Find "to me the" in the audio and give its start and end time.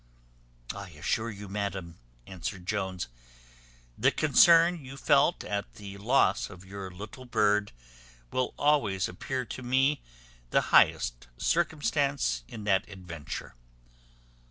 9.45-10.61